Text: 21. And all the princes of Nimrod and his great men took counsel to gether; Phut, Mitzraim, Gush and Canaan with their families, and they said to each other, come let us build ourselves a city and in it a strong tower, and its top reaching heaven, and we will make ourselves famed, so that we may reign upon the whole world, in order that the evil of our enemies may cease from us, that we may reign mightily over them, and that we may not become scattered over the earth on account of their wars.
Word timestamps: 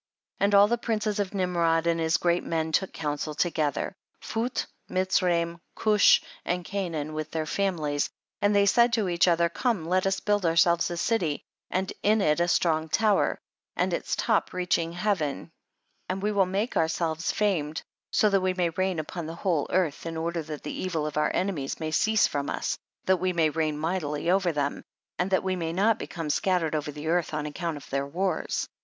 21. 0.39 0.45
And 0.47 0.55
all 0.55 0.67
the 0.67 0.79
princes 0.79 1.19
of 1.19 1.35
Nimrod 1.35 1.85
and 1.85 1.99
his 1.99 2.17
great 2.17 2.43
men 2.43 2.71
took 2.71 2.91
counsel 2.91 3.35
to 3.35 3.51
gether; 3.51 3.95
Phut, 4.19 4.65
Mitzraim, 4.89 5.59
Gush 5.75 6.23
and 6.43 6.65
Canaan 6.65 7.13
with 7.13 7.29
their 7.29 7.45
families, 7.45 8.09
and 8.41 8.55
they 8.55 8.65
said 8.65 8.93
to 8.93 9.07
each 9.07 9.27
other, 9.27 9.47
come 9.47 9.85
let 9.85 10.07
us 10.07 10.19
build 10.19 10.43
ourselves 10.43 10.89
a 10.89 10.97
city 10.97 11.43
and 11.69 11.93
in 12.01 12.19
it 12.19 12.39
a 12.39 12.47
strong 12.47 12.89
tower, 12.89 13.37
and 13.75 13.93
its 13.93 14.15
top 14.15 14.53
reaching 14.53 14.91
heaven, 14.93 15.51
and 16.09 16.23
we 16.23 16.31
will 16.31 16.47
make 16.47 16.75
ourselves 16.75 17.31
famed, 17.31 17.83
so 18.09 18.27
that 18.27 18.41
we 18.41 18.55
may 18.55 18.71
reign 18.71 18.97
upon 18.97 19.27
the 19.27 19.35
whole 19.35 19.67
world, 19.71 19.93
in 20.03 20.17
order 20.17 20.41
that 20.41 20.63
the 20.63 20.73
evil 20.81 21.05
of 21.05 21.15
our 21.17 21.29
enemies 21.35 21.79
may 21.79 21.91
cease 21.91 22.25
from 22.25 22.49
us, 22.49 22.75
that 23.05 23.17
we 23.17 23.33
may 23.33 23.51
reign 23.51 23.77
mightily 23.77 24.31
over 24.31 24.51
them, 24.51 24.83
and 25.19 25.29
that 25.29 25.43
we 25.43 25.55
may 25.55 25.71
not 25.71 25.99
become 25.99 26.31
scattered 26.31 26.73
over 26.73 26.91
the 26.91 27.05
earth 27.07 27.35
on 27.35 27.45
account 27.45 27.77
of 27.77 27.87
their 27.91 28.07
wars. 28.07 28.67